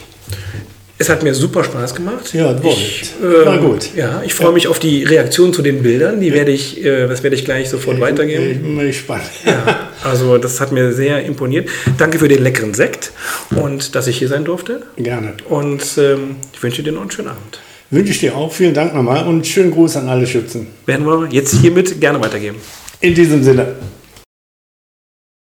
[0.99, 2.34] Es hat mir super Spaß gemacht.
[2.34, 3.45] Ja, war ich, gut.
[3.45, 3.89] War ähm, gut.
[3.95, 6.21] Ja, ich freue mich auf die Reaktion zu den Bildern.
[6.21, 8.51] Die werde ich, äh, das werde ich gleich sofort weitergeben.
[8.51, 9.23] Ich bin mal gespannt.
[9.45, 11.67] Ja, also das hat mir sehr imponiert.
[11.97, 13.12] Danke für den leckeren Sekt
[13.56, 14.84] und dass ich hier sein durfte.
[14.97, 15.34] Gerne.
[15.49, 17.60] Und ähm, ich wünsche dir noch einen schönen Abend.
[17.89, 18.51] Wünsche ich dir auch.
[18.51, 20.67] Vielen Dank nochmal und schönen Gruß an alle Schützen.
[20.86, 22.58] Werden wir jetzt hiermit gerne weitergeben.
[23.01, 23.75] In diesem Sinne.